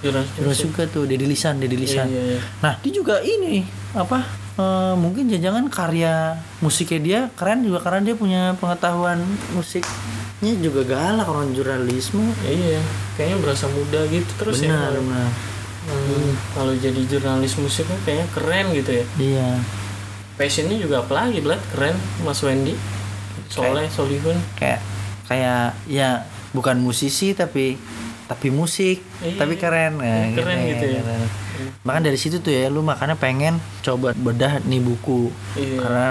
[0.00, 2.08] Jurnalis Jurnalis juga tuh Dedi Lisan, Dedi Lisan.
[2.08, 2.40] Iya, iya, iya.
[2.64, 4.24] Nah, dia juga ini apa?
[4.54, 9.18] eh, mungkin jangan karya musiknya dia keren juga karena dia punya pengetahuan
[10.44, 12.28] musiknya juga galak orang jurnalisme.
[12.44, 12.80] Iya,
[13.16, 14.68] kayaknya berasa muda gitu terus ya.
[14.68, 15.30] benar, kalau- benar.
[15.84, 19.04] Hmm, Kalau jadi jurnalis musik kan kayaknya keren gitu ya.
[19.16, 19.48] Iya.
[20.36, 21.60] Passionnya juga apalagi, Blat?
[21.72, 22.72] Keren, Mas Wendy.
[23.48, 24.36] Soleh, Solihun.
[24.54, 24.80] Kayak
[25.24, 27.76] kayak ya bukan musisi tapi
[28.24, 29.36] tapi musik, Iya.
[29.36, 30.00] tapi keren.
[30.00, 31.00] Nah, Keren gitu ya.
[31.00, 31.20] keren.
[31.84, 35.28] Bahkan dari situ tuh ya lu makanya pengen coba bedah nih buku.
[35.54, 35.76] Iya.
[35.78, 36.08] Karena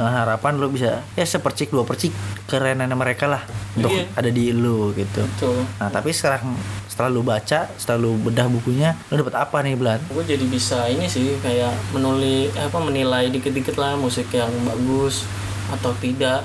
[0.00, 2.08] dengan harapan lu bisa ya sepercik dua percik
[2.48, 3.44] kerenannya mereka lah
[3.76, 4.08] untuk Iya.
[4.16, 5.20] ada di lu gitu.
[5.36, 5.60] Tuh.
[5.76, 6.56] Nah tapi sekarang
[6.88, 10.00] setelah lu baca, setelah lu bedah bukunya, lu dapat apa nih Blan?
[10.08, 15.28] Gue jadi bisa ini sih kayak menulis apa menilai dikit-dikit lah musik yang bagus
[15.70, 16.42] atau tidak.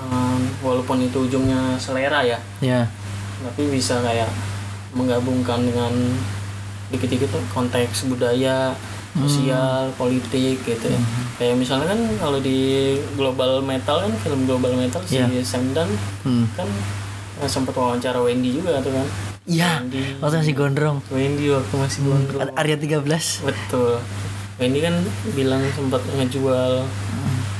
[0.00, 2.88] Hmm, walaupun itu ujungnya selera ya, Ya,
[3.44, 4.26] tapi bisa kayak
[4.90, 5.92] menggabungkan dengan
[6.90, 8.74] dikit-dikit konteks budaya
[9.18, 11.00] sosial politik gitu ya.
[11.34, 15.42] Kayak misalnya kan kalau di global metal kan film global metal si Iya.
[15.42, 15.90] Sam Dunn
[16.22, 16.44] hmm.
[16.54, 16.68] kan
[17.42, 19.06] eh, sempat wawancara Wendy juga tuh kan.
[19.50, 19.82] Iya,
[20.22, 20.98] waktu masih gondrong.
[21.10, 22.54] Wendy waktu masih gondrong.
[22.54, 23.02] Area 13
[23.42, 23.98] betul.
[24.60, 24.94] Wendy kan
[25.34, 26.84] bilang sempat ngejual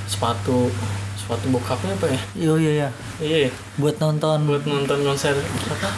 [0.06, 0.70] sepatu
[1.18, 2.20] sepatu bokapnya apa ya?
[2.36, 2.88] Iya iya iya.
[3.18, 3.50] iya.
[3.80, 4.46] Buat nonton.
[4.46, 5.34] Buat nonton konser
[5.66, 5.90] apa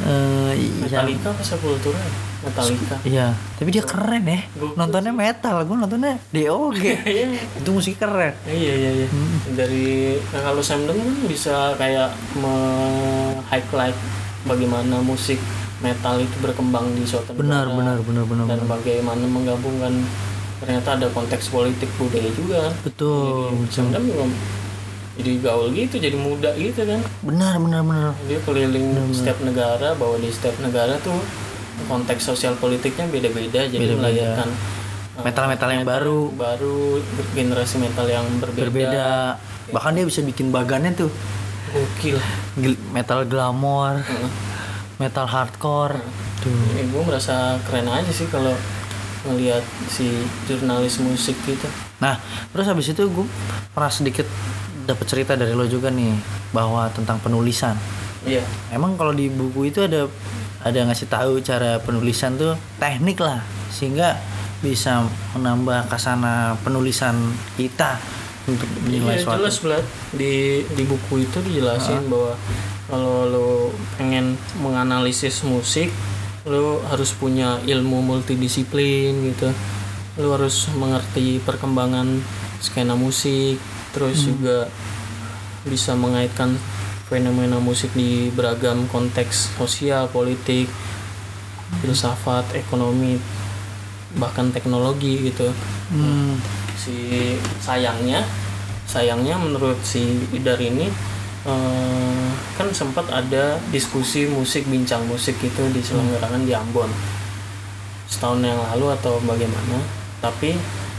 [0.00, 0.70] eh, iya.
[0.80, 2.12] Metallica apa Sepultura ya?
[2.38, 4.40] Metallica Iya, tapi dia keren ya.
[4.52, 6.78] Gua- Nontonnya metal, gue nontonnya DOG.
[7.04, 7.26] Iya.
[7.56, 8.34] Itu musik keren.
[8.44, 9.06] Iya iya iya.
[9.50, 9.86] Dari
[10.28, 13.98] nah, kalau Sam Dunn kan bisa kayak me-highlight
[14.44, 15.38] bagaimana musik
[15.78, 18.70] metal itu berkembang di suatu Benar, negara benar, benar, benar, dan benar.
[18.76, 19.92] bagaimana menggabungkan
[20.58, 22.74] ternyata ada konteks politik budaya juga.
[22.82, 23.54] Betul.
[23.62, 24.26] Jadi, Sam juga
[25.18, 27.02] jadi gaul gitu, jadi muda gitu kan.
[27.26, 28.12] Benar, benar, benar.
[28.30, 31.18] Dia keliling setiap negara, bahwa di setiap negara tuh
[31.90, 33.98] konteks sosial politiknya beda-beda, jadi Beda-beda.
[33.98, 34.48] melahirkan
[35.18, 36.20] uh, Metal-metal yang baru.
[36.30, 37.02] baru
[37.34, 38.62] generasi metal yang berbeda.
[38.70, 39.08] Berbeda.
[39.74, 41.10] Bahkan dia bisa bikin bagannya tuh
[41.68, 42.16] Gokil.
[42.94, 44.00] metal glamor,
[44.96, 46.00] metal hardcore.
[46.40, 46.54] Tuh.
[46.78, 48.54] Ya, gue merasa keren aja sih kalau
[49.26, 50.08] ngelihat si
[50.46, 51.66] jurnalis musik gitu.
[51.98, 52.22] Nah,
[52.54, 53.26] terus habis itu gue
[53.74, 54.24] pernah sedikit
[54.88, 56.16] dapat cerita dari lo juga nih
[56.56, 57.76] bahwa tentang penulisan.
[58.24, 58.40] Iya.
[58.72, 60.08] Emang kalau di buku itu ada
[60.64, 64.16] ada ngasih tahu cara penulisan tuh teknik lah sehingga
[64.58, 65.06] bisa
[65.38, 67.14] menambah kasana penulisan
[67.54, 68.00] kita
[68.48, 69.84] untuk menilai Iya, suatu jelas Blat.
[70.16, 72.34] di di buku itu dijelasin bahwa
[72.90, 73.48] kalau lo
[74.00, 75.92] pengen menganalisis musik
[76.48, 79.52] lo harus punya ilmu multidisiplin gitu
[80.18, 82.18] lo harus mengerti perkembangan
[82.58, 83.60] skena musik
[83.98, 84.70] terus juga
[85.66, 86.54] bisa mengaitkan
[87.10, 90.70] fenomena musik di beragam konteks sosial politik
[91.82, 93.18] filsafat ekonomi
[94.14, 95.50] bahkan teknologi gitu.
[95.90, 96.38] Hmm,
[96.78, 98.22] si sayangnya
[98.86, 100.86] sayangnya menurut si Idar ini
[101.44, 106.88] eh, kan sempat ada diskusi musik bincang musik itu diselenggarakan di Ambon.
[108.06, 109.82] Setahun yang lalu atau bagaimana
[110.22, 110.54] tapi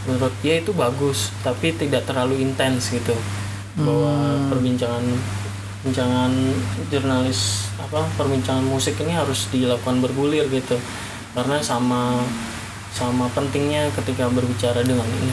[0.10, 3.14] menurut dia itu bagus tapi tidak terlalu intens gitu.
[3.78, 5.06] Bahwa perbincangan
[5.80, 6.34] perbincangan
[6.90, 10.76] jurnalis apa perbincangan musik ini harus dilakukan bergulir gitu.
[11.38, 12.26] Karena sama
[12.90, 15.32] sama pentingnya ketika berbicara dengan ini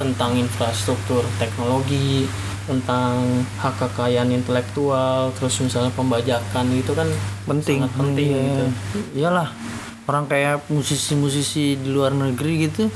[0.00, 2.24] tentang infrastruktur teknologi
[2.66, 7.06] tentang hak kekayaan intelektual terus misalnya pembajakan itu kan
[7.46, 7.86] penting.
[7.86, 8.42] sangat penting Iya.
[8.42, 8.64] gitu.
[9.14, 9.48] Iyalah
[10.06, 12.90] orang kayak musisi-musisi di luar negeri gitu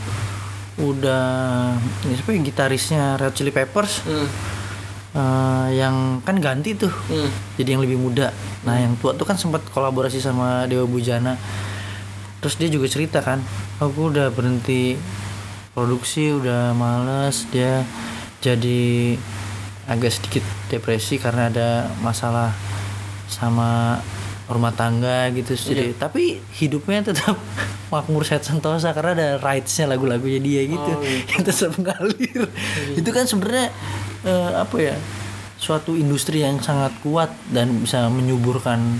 [0.80, 1.24] udah
[2.08, 4.02] ya siapa ya, gitarisnya Red Chili Peppers?
[4.08, 4.28] Hmm,
[5.14, 6.90] eh, yang kan ganti tuh.
[6.90, 7.28] Hmm,
[7.60, 8.32] jadi yang lebih muda.
[8.64, 11.36] Nah yang tua tuh kan sempat kolaborasi sama Dewa Bujana.
[12.40, 13.44] Terus dia juga cerita kan
[13.80, 14.96] aku udah berhenti
[15.76, 17.84] produksi udah males dia
[18.40, 19.14] jadi
[19.84, 21.68] agak sedikit depresi karena ada
[22.00, 22.56] masalah
[23.28, 24.00] sama
[24.50, 25.54] rumah tangga gitu.
[25.54, 27.36] Jadi tapi hidupnya tetap
[27.90, 30.90] makmur sehat sentosa karena ada rights-nya lagu-lagunya dia gitu.
[30.94, 31.02] Oh,
[31.36, 31.50] gitu.
[31.50, 32.42] yang mengalir
[32.96, 33.68] itu kan sebenarnya
[34.24, 34.96] eh, apa ya
[35.60, 38.96] suatu industri yang sangat kuat dan bisa menyuburkan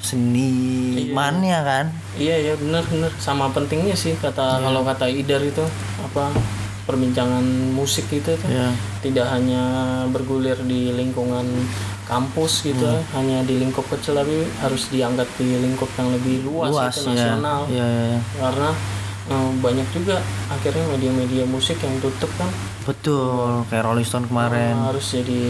[0.00, 1.86] senimannya kan?
[2.16, 3.12] Iya ya benar benar.
[3.20, 5.60] Sama pentingnya sih kata kalau kata Idar itu
[6.00, 6.32] apa
[6.88, 7.44] perbincangan
[7.76, 8.48] musik itu tuh.
[8.48, 8.72] Ya
[9.04, 9.62] tidak hanya
[10.10, 11.46] bergulir di lingkungan
[12.08, 13.04] kampus gitu Hmm.
[13.14, 17.36] hanya di lingkup kecil tapi harus diangkat di lingkup yang lebih luas, luas itu ya
[17.36, 18.20] nasional ya, ya, ya.
[18.34, 18.70] karena
[19.28, 20.16] eh, banyak juga
[20.48, 22.48] akhirnya media-media musik yang tutup kan
[22.82, 25.40] betul kayak Rolling Stone kemarin eh, harus jadi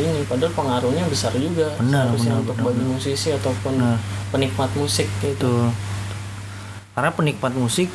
[0.00, 3.98] ini padahal pengaruhnya besar juga Benar, seharusnya benar, untuk benar, bagi musisi ataupun Nah.
[4.30, 5.68] penikmat musik gitu Betul.
[6.90, 7.88] Karena penikmat musik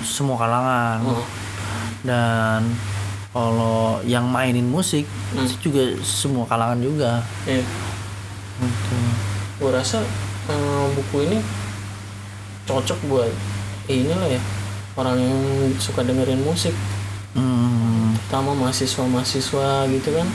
[0.00, 1.24] semua kalangan Oh,
[2.00, 2.64] dan
[3.30, 5.44] kalau yang mainin musik Hmm.
[5.44, 7.20] itu juga semua kalangan juga.
[7.44, 7.60] iya.
[8.58, 8.96] Gitu.
[9.58, 10.02] gue rasa
[10.48, 11.38] eh, buku ini
[12.64, 13.30] cocok buat
[13.86, 14.40] ini lah ya
[14.94, 15.38] orang yang
[15.76, 16.74] suka dengerin musik
[17.32, 20.26] Hmm, terutama mahasiswa-mahasiswa gitu kan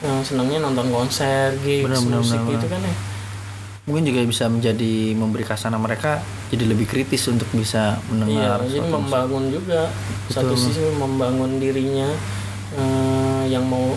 [0.00, 2.94] yang senangnya nonton konser, gigs, benar, musik benar, gitu kan ya
[3.84, 8.70] mungkin juga bisa menjadi memberi kasana mereka jadi lebih kritis untuk bisa iya mendengar jadi
[8.72, 8.96] suatu musik.
[8.98, 9.80] membangun juga
[10.28, 10.62] satu Betul.
[10.66, 12.08] sisi membangun dirinya
[12.74, 13.94] eh, yang mau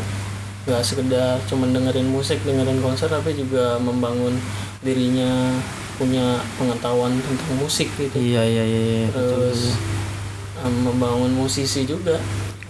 [0.63, 4.32] gak sekedar cuman dengerin musik dengerin konser tapi juga membangun
[4.80, 5.52] dirinya
[5.94, 8.82] punya pengetahuan tentang musik gitu Iya iya iya.
[8.82, 10.66] iya, terus betul.
[10.66, 12.18] em, membangun musisi juga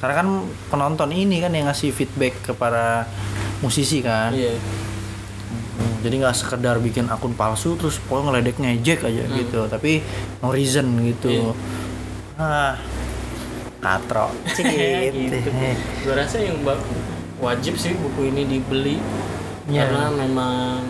[0.02, 0.28] Karena kan
[0.68, 3.08] penonton ini kan yang ngasih feedback kepada
[3.62, 4.36] musisi kan.
[4.36, 4.52] iya
[6.04, 10.04] Jadi nggak sekedar bikin akun palsu terus pokoknya ngeledek ngejek aja gitu, tapi
[10.40, 11.56] no reason gitu.
[12.36, 12.76] Ah,
[13.80, 14.28] katro.
[14.56, 14.68] Cik,
[15.12, 15.50] gitu
[16.04, 16.60] gue rasa yang
[17.40, 19.00] wajib sih buku ini dibeli
[19.64, 19.88] Iya.
[19.88, 20.84] karena memang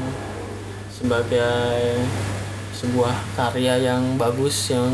[0.90, 2.02] sebagai
[2.74, 4.90] sebuah karya yang bagus yang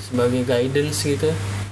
[0.00, 1.30] sebagai guidance gitu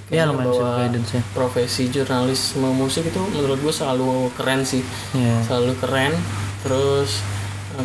[0.08, 1.22] Iya, lumayan bahwa guidance ya.
[1.34, 5.42] profesi jurnalisme musik itu menurut gue selalu keren sih Iya.
[5.44, 6.14] selalu keren
[6.62, 7.18] terus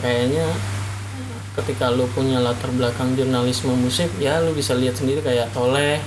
[0.01, 0.47] kayaknya
[1.53, 6.01] ketika lu punya latar belakang jurnalisme musik ya lu bisa lihat sendiri kayak Toleh,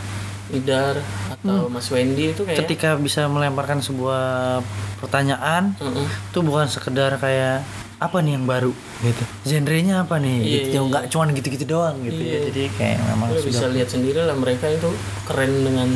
[0.51, 0.99] Idar
[1.31, 4.59] atau Mas Wendy itu kayak Ketika bisa melemparkan sebuah
[4.99, 6.07] pertanyaan, Heeh.
[6.07, 7.62] itu bukan sekedar kayak
[7.96, 9.25] apa nih yang baru gitu.
[9.49, 10.38] Genrenya apa nih?
[10.42, 10.68] Iya, gitu.
[10.68, 12.29] iya, Nggak cuman gitu-gitu doang gitu ya.
[12.29, 12.38] Iya.
[12.53, 14.90] Jadi kayak memang lu bisa sudah lihat sendiri lah mereka itu
[15.25, 15.88] keren dengan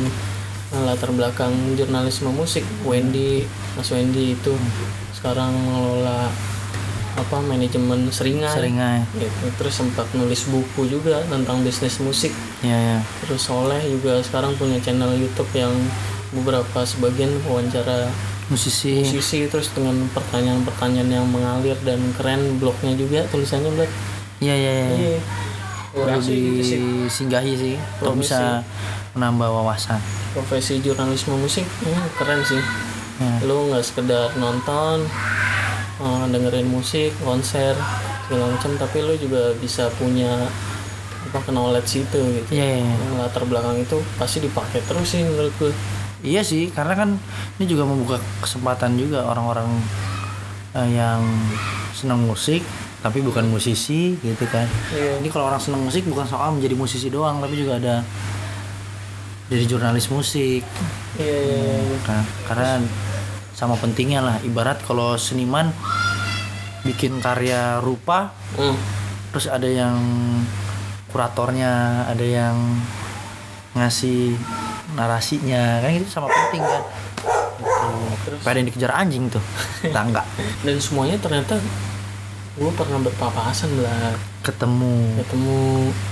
[0.73, 3.45] eh, latar belakang jurnalisme musik Wendy
[3.77, 4.55] Mas Wendy itu
[5.13, 6.31] sekarang mengelola
[7.13, 8.99] apa manajemen seringai seringai.
[9.13, 9.45] gitu.
[9.55, 12.97] terus sempat nulis buku juga tentang bisnis musik Ya ya.
[13.19, 15.73] terus Soleh juga sekarang punya channel YouTube yang
[16.31, 18.07] beberapa sebagian wawancara
[18.47, 18.99] Musisi.
[19.01, 23.91] musisi terus dengan pertanyaan-pertanyaan yang mengalir dan keren blognya juga tulisannya buat
[24.39, 24.87] Iya iya iya.
[24.91, 25.19] iya
[25.91, 26.23] Gua Perlu
[26.55, 28.31] disinggahi sih untuk Profesi.
[28.31, 28.63] bisa
[29.11, 29.99] menambah wawasan.
[30.31, 32.63] profesi jurnalisme musik hmm, keren sih
[33.19, 33.37] Ya.
[33.45, 35.05] lu nggak sekedar nonton
[36.01, 37.77] eh, dengerin musik konser
[38.25, 40.49] segala macam tapi lu juga bisa punya
[41.31, 42.79] apa knowledge itu gitu Iya iya.
[42.83, 42.95] iya.
[42.97, 45.71] Yang latar belakang itu pasti dipakai terus sih menurut gue
[46.21, 47.09] Iya sih, karena kan
[47.57, 49.65] ini juga membuka kesempatan juga orang-orang
[50.77, 51.25] eh, yang
[51.97, 52.61] senang musik
[53.01, 54.69] tapi bukan musisi gitu kan.
[54.93, 55.17] Iya.
[55.17, 58.05] Ini kalau orang senang musik bukan soal menjadi musisi doang, tapi juga ada
[59.49, 60.61] jadi jurnalis musik.
[61.17, 61.57] iya iya
[61.89, 61.97] iya.
[62.05, 62.23] Kan?
[62.45, 62.69] Karena
[63.53, 64.37] sama pentingnya lah.
[64.41, 65.69] Ibarat kalau seniman
[66.81, 68.75] bikin karya rupa, Hmm.
[69.31, 69.95] terus ada yang
[71.07, 72.57] kuratornya, ada yang
[73.73, 74.35] ngasih
[74.93, 76.83] narasinya, kan itu sama penting kan.
[77.61, 78.37] Gitu.
[78.41, 79.43] Pada yang dikejar anjing tuh,
[79.95, 80.25] tangga
[80.61, 81.59] dan semuanya ternyata
[82.51, 84.11] gue pernah berpapasan lah
[84.43, 85.23] ketemu.
[85.23, 85.61] ketemu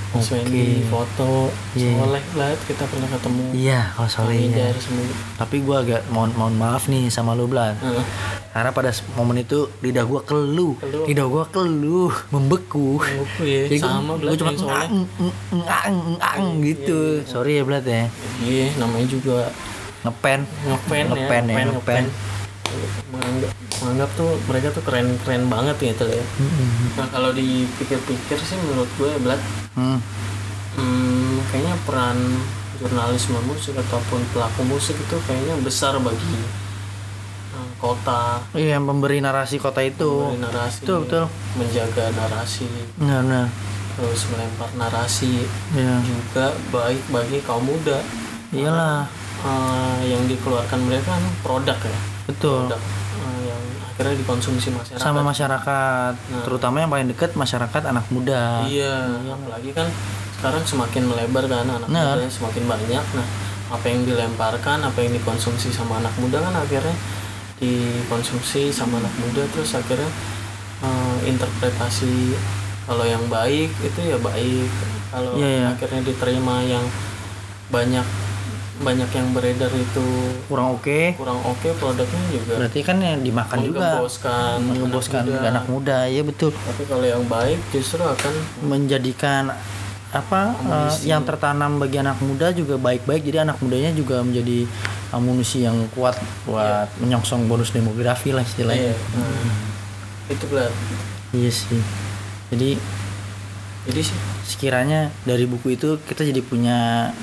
[0.10, 0.34] Oke.
[0.34, 1.94] Wendy foto Iya.
[1.96, 4.42] soleh lah kita pernah ketemu Iya, kalau soalnya.
[4.42, 5.06] Hamidar semua
[5.38, 7.78] Tapi gua agak mohon mohon maaf nih sama lu Blan.
[7.78, 8.06] Heeh.
[8.50, 10.74] Karena pada momen itu lidah gua keluh,
[11.06, 12.98] lidah gua keluh, membeku.
[12.98, 14.94] Membeku ya, Jadi sama, gua Blat, cuma ngang,
[15.52, 17.00] ngang, ngang, gitu.
[17.24, 18.10] Sorry ya Blat ya.
[18.40, 19.54] iya namanya juga
[20.00, 20.40] Ngepen.
[20.66, 22.04] ngepen ya Ngepen ya, ngepen.
[23.10, 26.24] Menganggap menganggap tuh mereka tuh keren keren banget gitu ya
[26.94, 29.96] nah kalau dipikir-pikir sih menurut gue Blat Hmm.
[30.76, 32.18] hmm, kayaknya peran
[32.76, 36.36] jurnalisme musik ataupun pelaku musik itu kayaknya besar bagi
[37.50, 40.08] eh, kota Iya, yang pemberi narasi kota itu.
[40.28, 41.24] memberi narasi Betul, betul.
[41.56, 43.48] menjaga narasi Benar, benar.
[43.94, 45.96] terus melempar narasi Iya.
[46.02, 48.04] juga baik bagi kaum muda
[48.50, 49.08] Iyalah,
[49.40, 52.68] Eh, yang dikeluarkan mereka kan produk ya betul.
[52.68, 52.82] produk
[53.18, 58.64] eh, yang akhirnya dikonsumsi masyarakat Sama masyarakat, terutama yang paling dekat masyarakat anak muda.
[58.64, 58.96] iya
[59.28, 59.90] apalagi kan
[60.34, 62.16] sekarang semakin melebar kan anak Nah.
[62.16, 63.28] muda semakin banyak nah
[63.70, 66.96] apa yang dilemparkan apa yang dikonsumsi sama anak muda kan akhirnya
[67.60, 70.08] dikonsumsi sama anak muda terus akhirnya
[70.80, 72.34] eh, interpretasi
[72.86, 74.70] kalau yang baik itu ya baik
[75.10, 75.66] kalau Iya, iya.
[75.70, 76.86] akhirnya diterima yang
[77.68, 78.06] banyak
[78.80, 80.08] banyak yang beredar itu
[80.48, 81.14] Kurang oke.
[81.14, 84.00] kurang oke produknya juga Berarti kan yang dimakan juga.
[84.00, 85.50] mengeboskan Mengeboskan anak muda.
[85.50, 85.98] anak muda.
[86.08, 86.52] Iya betul.
[86.56, 89.52] tapi kalau yang baik justru akan menjadikan
[90.10, 94.66] apa eh, yang tertanam bagi anak muda juga baik-baik jadi anak mudanya juga menjadi
[95.12, 99.54] amunisi yang kuat buat menyongsong bonus demografi lah istilahnya iya nah,
[100.28, 100.72] itu benar
[101.30, 101.78] iya sih
[102.50, 102.82] jadi
[103.86, 107.14] jadi sih sekiranya dari buku itu kita jadi punya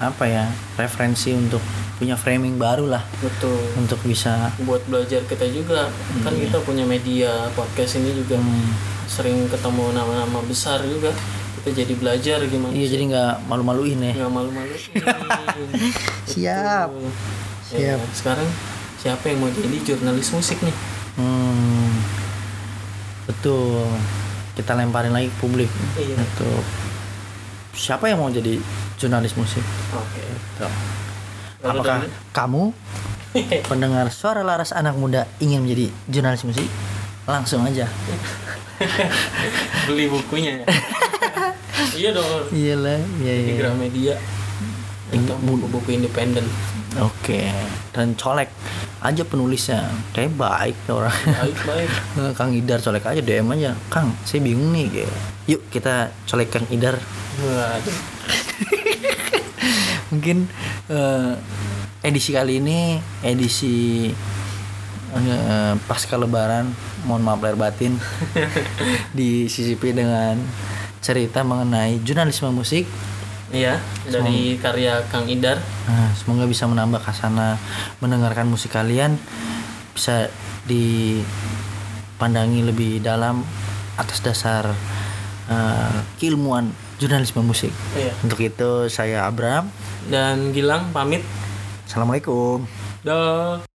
[0.00, 0.44] apa ya
[0.78, 1.60] referensi untuk
[2.02, 3.04] punya framing baru lah.
[3.22, 3.58] Betul.
[3.78, 5.86] Untuk bisa buat belajar kita juga.
[6.26, 8.68] Kan kita punya media podcast ini juga hmm,
[9.06, 11.14] sering ketemu nama-nama besar juga.
[11.62, 14.12] Kita jadi belajar gimana iya jadi nggak malu-maluin ya.
[14.18, 14.74] Nggak malu-malu
[16.32, 16.90] siap.
[17.72, 18.44] Ya, sekarang
[19.00, 20.76] siapa yang mau jadi jurnalis musik nih?
[21.16, 21.88] Hmm,
[23.30, 23.86] betul.
[24.58, 25.70] Kita lemparin lagi ke publik.
[25.96, 26.18] Iya.
[26.18, 26.66] Untuk
[27.72, 28.60] siapa yang mau jadi
[29.02, 29.64] jurnalis musik?
[29.90, 30.22] oke.
[31.62, 32.62] Lalu Apakah dari- kamu
[33.70, 36.70] pendengar suara laras anak muda ingin menjadi jurnalis musik?
[37.24, 37.86] Langsung aja.
[39.86, 40.66] beli bukunya ya
[42.00, 43.54] iya dong Iyalah, iya di iya.
[43.56, 44.14] Gramedia
[45.08, 46.46] itu buku-buku independen
[46.92, 47.48] Oke.
[47.88, 48.52] Dan colek
[49.00, 49.88] aja penulisnya.
[50.12, 51.08] Kayak baik orang.
[51.08, 51.88] baik baik
[52.20, 53.72] Eh, Kang Idar colek aja DM aja.
[53.88, 55.08] Kang, saya bingung nih.
[55.46, 57.00] Yuk kita colek Kang Idar.
[57.40, 57.96] waduh
[60.12, 60.44] mungkin
[60.92, 61.32] eh,
[62.04, 64.12] edisi kali ini edisi
[65.16, 66.68] eh, pasca lebaran
[67.08, 67.98] mohon maaf lahir batin
[69.18, 70.38] disisipi dengan
[71.02, 72.86] cerita mengenai jurnalisme musik.
[73.52, 73.76] Iya
[74.08, 75.60] dari karya Kang Idar.
[75.84, 77.60] Nah, semoga bisa menambah kasana
[78.00, 79.20] mendengarkan musik kalian
[79.92, 80.32] bisa
[80.64, 83.44] dipandangi lebih dalam
[84.00, 84.72] atas dasar
[85.52, 87.74] eh, keilmuan jurnalisme musik.
[87.98, 88.14] Iya.
[88.22, 89.66] Untuk itu saya Abram
[90.06, 91.26] dan Gilang pamit.
[91.90, 92.62] Assalamualaikum.
[93.02, 93.71] Dah